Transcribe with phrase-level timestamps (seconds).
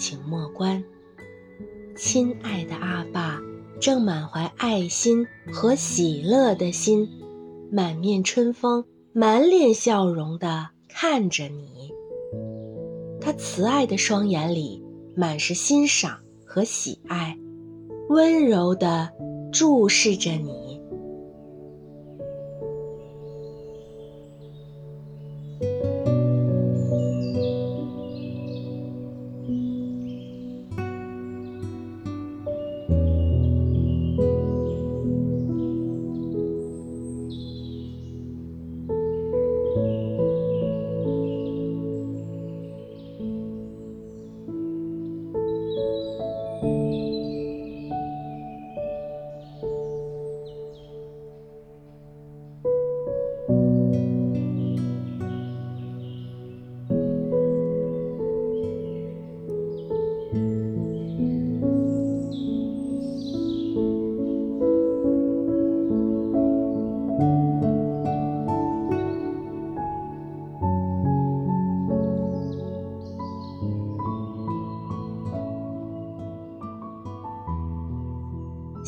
[0.00, 0.82] 请莫关。
[1.94, 3.38] 亲爱的阿爸，
[3.78, 7.06] 正满怀爱心和喜乐的心，
[7.70, 11.92] 满面春风、满脸笑容地看着你。
[13.20, 14.82] 他慈爱的双眼里
[15.14, 17.36] 满是欣赏和喜爱，
[18.08, 19.10] 温柔地
[19.52, 20.59] 注视着你。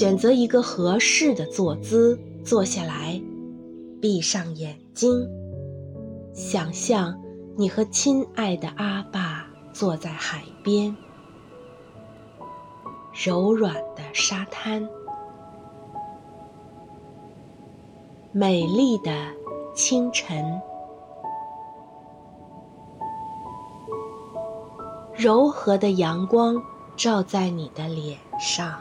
[0.00, 3.20] 选择一个合适的坐姿，坐下来，
[4.00, 5.28] 闭上眼睛，
[6.32, 7.20] 想象
[7.54, 10.96] 你和亲爱的阿爸坐在海边，
[13.12, 14.88] 柔软的沙滩，
[18.32, 19.12] 美丽的
[19.74, 20.62] 清晨，
[25.14, 26.56] 柔和的阳光
[26.96, 28.80] 照在你的脸上。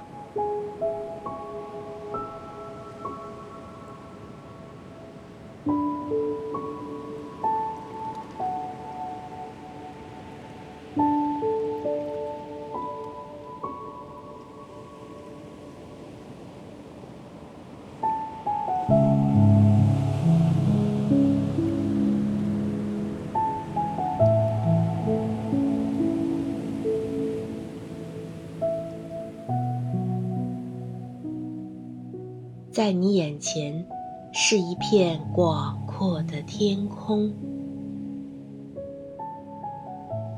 [32.79, 33.85] 在你眼前，
[34.31, 37.29] 是一片广阔的天空，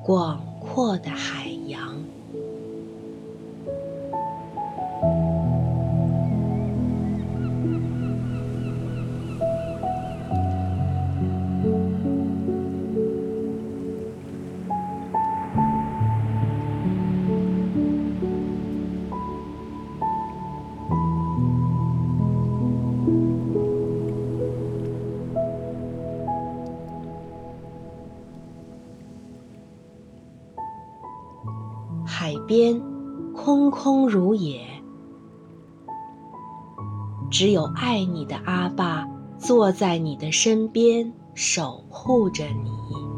[0.04, 2.04] 广阔的海洋。
[32.22, 32.80] 海边
[33.34, 34.62] 空空如也，
[37.32, 39.08] 只有爱你的阿爸
[39.40, 43.11] 坐在你的身边，守护着你。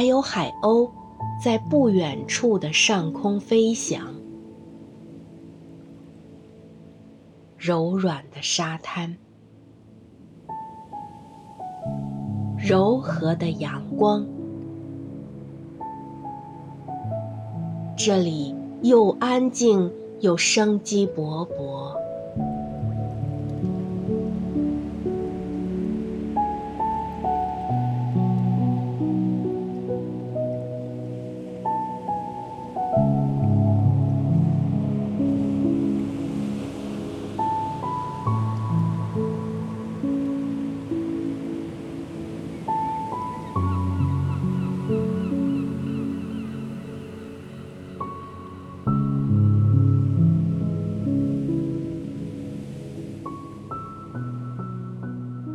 [0.00, 0.90] 还有海鸥
[1.44, 4.14] 在不远处的上空飞翔，
[7.58, 9.18] 柔软的沙滩，
[12.56, 14.24] 柔和的阳光，
[17.94, 21.94] 这里又安静又生机勃勃。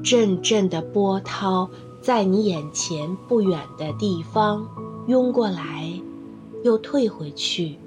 [0.06, 1.68] 阵阵的波涛
[2.00, 4.64] 在你眼前不远的地方
[5.08, 5.92] 涌过来，
[6.64, 7.80] 又退回去。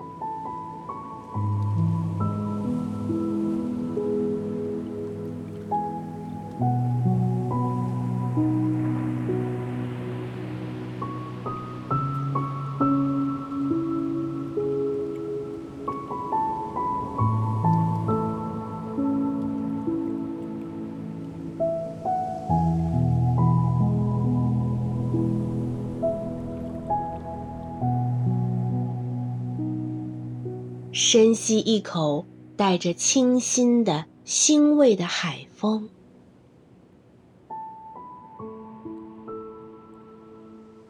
[31.01, 35.89] 深吸一口带着清新的腥味的海风，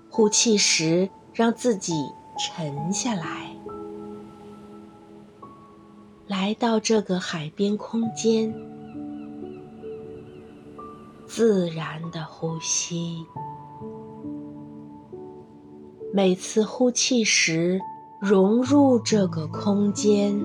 [0.08, 1.92] 呼气时让自己
[2.38, 3.54] 沉下来，
[6.26, 8.54] 来到这个海边空间，
[11.26, 13.26] 自然的呼吸。
[16.14, 17.78] 每次呼气时，
[18.20, 20.44] 融入这个空间，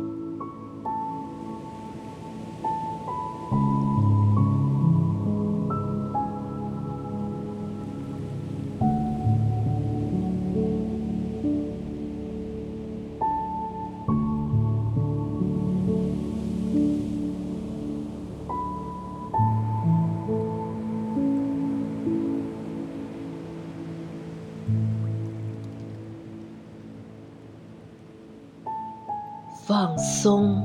[29.74, 30.62] 放松，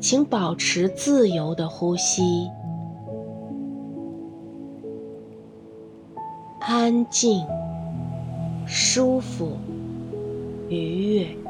[0.00, 2.50] 请保持自由的呼吸，
[6.58, 7.46] 安静、
[8.66, 9.52] 舒服、
[10.68, 11.45] 愉悦。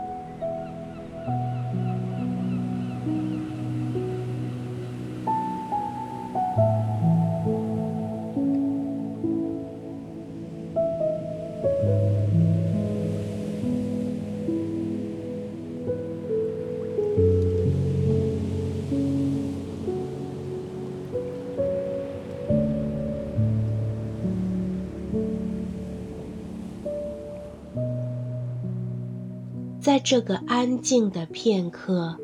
[29.86, 32.16] 在这个安静的片刻，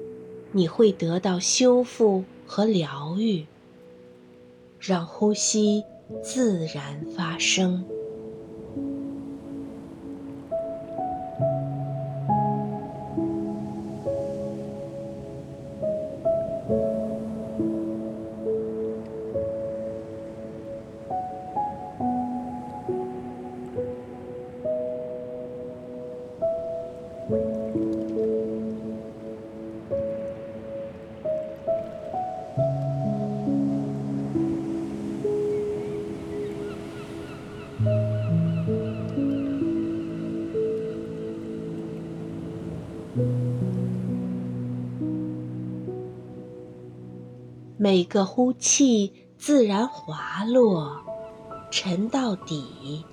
[0.50, 3.46] 你会得到修复和疗愈。
[4.80, 5.84] 让呼吸
[6.24, 7.84] 自然发生。
[47.82, 51.02] 每个呼气自然滑落，
[51.68, 53.04] 沉到底。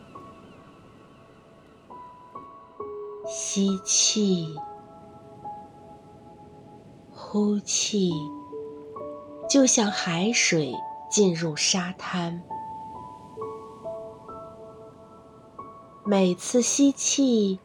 [3.25, 4.55] 吸气，
[7.11, 8.11] 呼气，
[9.49, 10.71] 就像海水
[11.09, 12.39] 进入沙滩。
[16.05, 17.59] 每次吸气，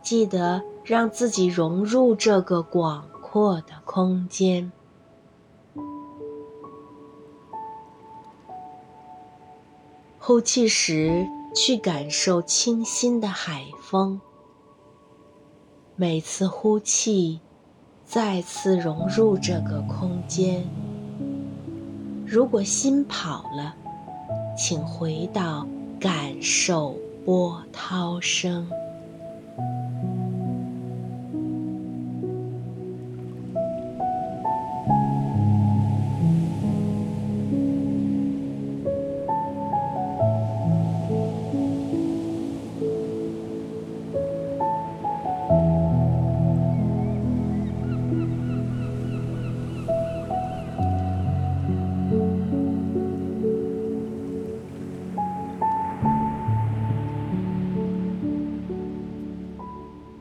[0.00, 4.72] 记得让自己融入这个广阔的空间。
[10.28, 14.20] 呼气时，去感受清新的海风。
[15.96, 17.40] 每次呼气，
[18.04, 20.68] 再次融入这个空间。
[22.26, 23.74] 如果心跑了，
[24.54, 25.66] 请回到
[25.98, 26.94] 感受
[27.24, 28.68] 波涛声。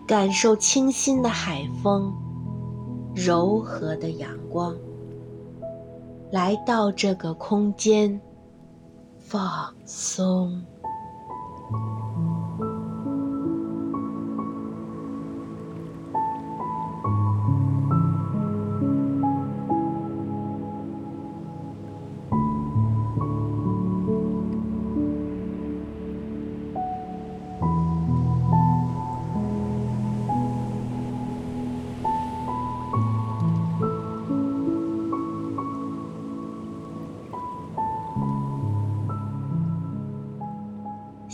[0.07, 2.13] 感受清新的海风，
[3.13, 4.73] 柔和的阳光，
[6.31, 8.21] 来到这个空间，
[9.17, 10.63] 放松。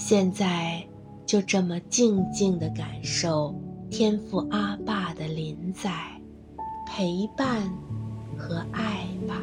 [0.05, 0.86] 现在，
[1.25, 3.55] 就这么静静的感受
[3.89, 5.89] 天父阿爸的临在、
[6.86, 7.74] 陪伴
[8.38, 9.39] 和爱吧。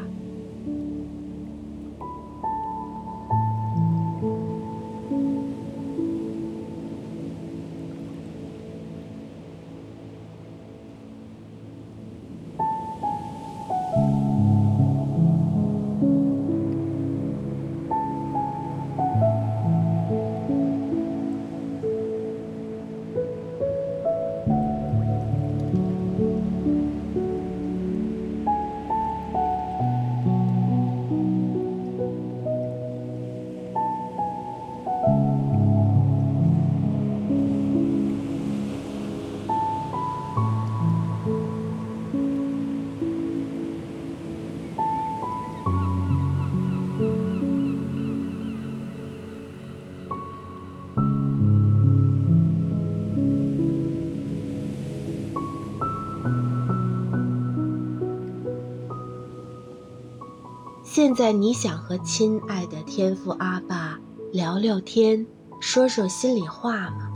[61.02, 63.98] 现在你想和亲爱的天父阿爸
[64.34, 65.26] 聊聊天，
[65.58, 67.10] 说说心里话吗？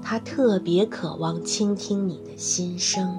[0.00, 3.18] 他特别渴望倾听你的心声。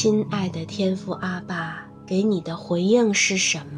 [0.00, 3.77] 亲爱的天父阿爸，给你的回应是什么？